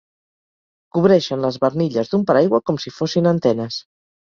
Cobreixen 0.95 1.45
les 1.45 1.61
barnilles 1.67 2.13
d'un 2.15 2.27
paraigua 2.33 2.65
com 2.71 2.85
si 2.87 2.99
fossin 3.01 3.35
antenes. 3.39 3.85